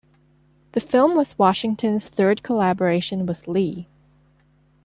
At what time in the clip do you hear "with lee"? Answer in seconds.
3.27-3.87